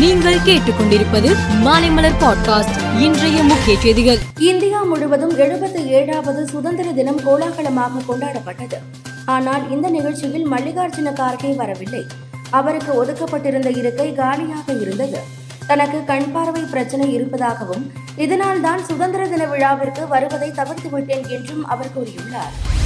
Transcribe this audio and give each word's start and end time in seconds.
நீங்கள் 0.00 0.44
கேட்டுக்கொண்டிருப்பது 0.44 1.30
மாலைமலர் 1.64 2.16
பாட்காஸ்ட். 2.20 2.76
இன்றைய 2.98 3.42
முக்கிய 3.42 3.78
செய்திகள். 3.78 4.18
இந்தியா 4.38 4.82
முழுவதும் 4.82 5.34
எழுபத்தி 5.38 5.84
ஏழாவது 5.86 6.46
சுதந்திர 6.46 6.92
தினம் 6.92 7.20
கோலாகலமாக 7.26 8.02
கொண்டாடப்பட்டது. 8.08 8.78
ஆனால் 9.24 9.70
இந்த 9.70 9.88
நிகழ்ச்சியில் 9.88 10.50
மல்லிகார்ஜுன 10.50 11.12
கார்கே 11.12 11.56
வரவில்லை. 11.56 12.06
அவருக்கு 12.50 13.04
ஒதுக்கப்பட்டிருந்த 13.04 13.76
இருக்கை 13.76 14.12
காலியாக 14.12 14.72
இருந்தது. 14.72 15.20
தனக்கு 15.66 16.04
கண் 16.04 16.32
பார்வை 16.32 16.62
பிரச்சனை 16.62 17.12
இருப்பதாகவும் 17.12 17.92
இதனால் 18.16 18.60
தான் 18.60 18.84
சுதந்திர 18.84 19.26
தின 19.26 19.44
விழாவிற்கு 19.44 20.08
வருவதை 20.08 20.50
தவிர்த்து 20.50 20.90
விட்டேன் 20.90 21.28
என்றும் 21.28 21.66
அவர் 21.66 21.94
கூறியுள்ளார். 21.98 22.79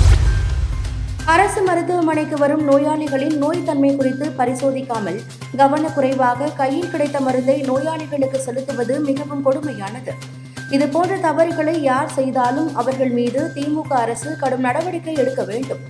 அரசு 1.33 1.61
மருத்துவமனைக்கு 1.63 2.37
வரும் 2.37 2.65
நோயாளிகளின் 2.69 3.37
நோய் 3.43 3.63
தன்மை 3.65 3.97
குறித்து 3.97 4.27
பரிசோதிக்காமல் 4.39 5.21
கவனக்குறைவாக 5.61 6.49
கையில் 6.57 6.91
கிடைத்த 6.91 7.21
மருந்தை 7.21 7.55
நோயாளிகளுக்கு 7.61 8.39
செலுத்துவது 8.39 9.01
மிகவும் 9.01 9.45
கொடுமையானது. 9.47 10.13
இதுபோன்ற 10.71 11.17
தவறுகளை 11.17 11.83
யார் 11.83 12.13
செய்தாலும் 12.13 12.75
அவர்கள் 12.75 13.11
மீது 13.11 13.41
திமுக 13.55 13.93
அரசு 13.93 14.37
கடும் 14.37 14.61
நடவடிக்கை 14.61 15.15
எடுக்க 15.15 15.43
வேண்டும். 15.43 15.81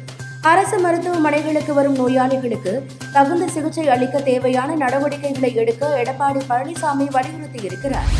அரசு 0.42 0.78
மருத்துவமனைகளுக்கு 0.80 1.75
வரும் 1.75 1.95
நோயாளிகளுக்கு 1.95 2.75
தகுந்த 3.12 3.47
சிகிச்சை 3.47 3.89
அளிக்க 3.89 4.20
தேவையான 4.20 4.75
நடவடிக்கைகளை 4.75 5.55
எடுக்க 5.55 5.87
எடப்பாடி 6.03 6.42
பழனிசாமி 6.51 7.09
வலியுறுத்தியிருக்கிறார். 7.16 8.12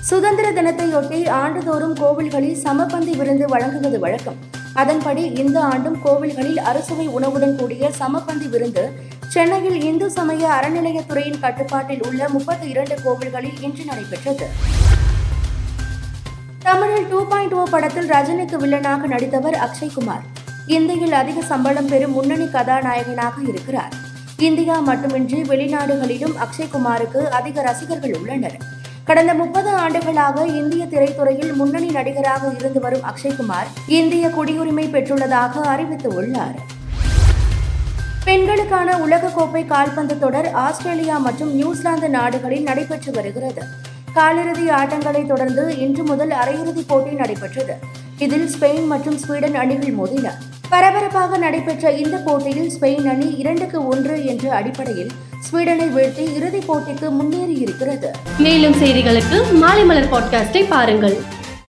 சுதந்திர 0.00 0.48
தினத்தையொட்டி 0.50 1.28
ஆண்டுதோறும் 1.28 1.94
கோவில்களில் 1.94 2.58
சமபந்தி 2.64 3.16
விருந்து 3.16 3.46
வழங்குவது 3.48 3.98
வழக்கம். 3.98 4.40
அதன்படி 4.74 5.22
இந்த 5.42 5.60
ஆண்டும் 5.60 5.98
கோவில்களில் 6.04 6.58
அறுசுவை 6.58 7.06
உணவுடன் 7.06 7.56
கூடிய 7.56 7.90
சமபந்தி 7.98 8.48
விருந்து 8.48 8.84
சென்னையில் 9.28 9.82
இந்து 9.82 10.10
சமய 10.10 10.48
அறநிலையத்துறையின் 10.48 11.40
கட்டுப்பாட்டில் 11.40 12.02
உள்ள 12.06 12.28
முப்பத்தி 12.28 12.68
இரண்டு 12.68 12.96
கோவில்களில் 13.04 13.60
இன்று 13.60 13.84
நடைபெற்றது. 13.84 14.46
தமிழில் 16.58 17.08
டூ 17.08 17.26
பாயிண்ட் 17.28 17.54
ஓ 17.54 17.62
படத்தில் 17.70 18.10
ரஜினிக்கு 18.10 18.58
வில்லனாக 18.64 19.06
நடித்தவர் 19.06 19.58
அக்ஷய்குமார் 19.66 20.26
இந்தியில் 20.66 21.12
அதிக 21.12 21.42
சம்பளம் 21.42 21.88
பெறும் 21.88 22.12
முன்னணி 22.12 22.50
கதாநாயகனாக 22.50 23.34
இருக்கிறார். 23.48 23.92
இந்தியா 24.38 24.78
மட்டுமின்றி 24.78 25.42
வெளிநாடுகளிலும் 25.42 26.36
அக்ஷய்குமாருக்கு 26.44 27.22
அதிக 27.28 27.62
ரசிகர்கள் 27.62 28.14
உள்ளனர். 28.20 28.80
கடந்த 29.04 29.34
முப்பது 29.34 29.70
ஆண்டுகளாக 29.70 30.46
இந்திய 30.46 30.84
திரைத்துறையில் 30.84 31.52
முன்னணி 31.52 31.86
நடிகராக 31.86 32.52
இருந்து 32.58 32.80
வரும் 32.80 33.00
அக்ஷய்குமார் 33.02 33.68
இந்திய 33.86 34.28
குடியுரிமை 34.28 34.84
பெற்றுள்ளதாக 34.94 35.64
அறிவித்துள்ளார். 35.72 36.58
பெண்களுக்கான 38.24 38.98
உலகக்கோப்பை 38.98 39.66
கால்பந்து 39.66 40.18
தொடர் 40.18 40.50
ஆஸ்திரேலியா 40.52 41.18
மற்றும் 41.18 41.54
நியூசிலாந்து 41.54 42.08
நாடுகளில் 42.08 42.62
நடைபெற்று 42.62 43.12
வருகிறது. 43.12 43.64
காலிறுதி 44.14 44.68
ஆட்டங்களை 44.70 45.26
தொடர்ந்து 45.26 45.78
இன்று 45.78 46.02
முதல் 46.02 46.30
அரையிறுதிப் 46.30 46.88
போட்டி 46.88 47.10
நடைபெற்றது. 47.10 47.76
இதில் 48.18 48.48
ஸ்பெயின் 48.54 48.86
மற்றும் 48.86 49.18
ஸ்வீடன் 49.18 49.54
அணிகள் 49.54 49.94
மோதின. 49.94 50.28
பரபரப்பாக 50.72 51.38
நடைபெற்ற 51.38 51.90
இந்த 51.90 52.16
போட்டியில் 52.16 52.70
ஸ்பெயின் 52.70 53.08
அணி 53.08 53.26
இரண்டுக்கு 53.38 53.86
ஒன்று 53.86 54.24
என்ற 54.24 54.54
அடிப்படையில் 54.54 55.10
ஸ்வீடனை 55.46 55.86
வீழ்த்தி 55.96 56.24
இறுதிப் 56.34 56.68
போட்டிக்கு 56.68 57.08
முன்னேறியிருக்கிறது. 57.18 58.08
மேலும் 58.38 58.72
செய்திகளுக்கு 58.72 59.38
மாலை 59.52 59.84
மலர் 59.84 60.10
பாட்காஸ்டை 60.12 60.64
பாருங்கள். 60.68 61.16